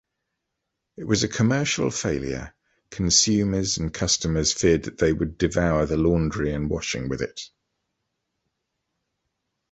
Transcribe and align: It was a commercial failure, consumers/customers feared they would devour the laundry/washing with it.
It 0.97 1.03
was 1.03 1.21
a 1.21 1.27
commercial 1.27 1.91
failure, 1.91 2.55
consumers/customers 2.89 4.51
feared 4.51 4.97
they 4.97 5.13
would 5.13 5.37
devour 5.37 5.85
the 5.85 5.95
laundry/washing 5.95 7.07
with 7.07 7.21
it. 7.21 7.39